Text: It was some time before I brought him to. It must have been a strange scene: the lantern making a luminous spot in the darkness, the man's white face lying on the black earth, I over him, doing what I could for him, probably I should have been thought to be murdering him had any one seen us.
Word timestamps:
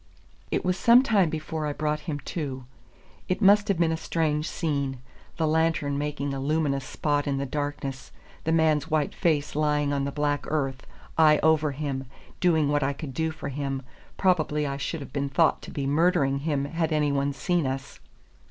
It 0.49 0.65
was 0.65 0.79
some 0.79 1.03
time 1.03 1.29
before 1.29 1.67
I 1.67 1.73
brought 1.73 1.99
him 2.09 2.17
to. 2.21 2.65
It 3.29 3.39
must 3.39 3.67
have 3.67 3.77
been 3.77 3.91
a 3.91 3.95
strange 3.95 4.49
scene: 4.49 4.97
the 5.37 5.45
lantern 5.47 5.95
making 5.95 6.33
a 6.33 6.39
luminous 6.39 6.83
spot 6.85 7.27
in 7.27 7.37
the 7.37 7.45
darkness, 7.45 8.11
the 8.43 8.51
man's 8.51 8.89
white 8.89 9.13
face 9.13 9.55
lying 9.55 9.93
on 9.93 10.03
the 10.05 10.11
black 10.11 10.45
earth, 10.47 10.87
I 11.19 11.37
over 11.43 11.73
him, 11.73 12.05
doing 12.39 12.67
what 12.67 12.81
I 12.81 12.93
could 12.93 13.15
for 13.35 13.49
him, 13.49 13.83
probably 14.17 14.65
I 14.65 14.77
should 14.77 15.01
have 15.01 15.13
been 15.13 15.29
thought 15.29 15.61
to 15.61 15.69
be 15.71 15.85
murdering 15.85 16.39
him 16.39 16.65
had 16.65 16.91
any 16.91 17.11
one 17.11 17.31
seen 17.31 17.67
us. 17.67 17.99